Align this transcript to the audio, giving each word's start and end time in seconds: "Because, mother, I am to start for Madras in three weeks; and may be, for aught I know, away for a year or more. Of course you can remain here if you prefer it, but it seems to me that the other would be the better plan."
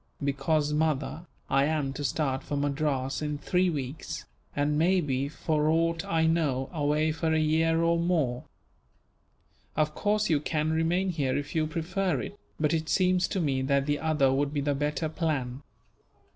"Because, 0.23 0.73
mother, 0.73 1.27
I 1.47 1.65
am 1.65 1.93
to 1.93 2.03
start 2.03 2.41
for 2.41 2.57
Madras 2.57 3.21
in 3.21 3.37
three 3.37 3.69
weeks; 3.69 4.25
and 4.55 4.75
may 4.75 4.99
be, 4.99 5.29
for 5.29 5.69
aught 5.69 6.03
I 6.03 6.25
know, 6.25 6.71
away 6.73 7.11
for 7.11 7.31
a 7.31 7.37
year 7.39 7.83
or 7.83 7.99
more. 7.99 8.45
Of 9.77 9.93
course 9.93 10.27
you 10.27 10.39
can 10.39 10.71
remain 10.71 11.11
here 11.11 11.37
if 11.37 11.53
you 11.53 11.67
prefer 11.67 12.19
it, 12.21 12.35
but 12.59 12.73
it 12.73 12.89
seems 12.89 13.27
to 13.27 13.39
me 13.39 13.61
that 13.61 13.85
the 13.85 13.99
other 13.99 14.33
would 14.33 14.51
be 14.51 14.61
the 14.61 14.73
better 14.73 15.07
plan." 15.07 15.61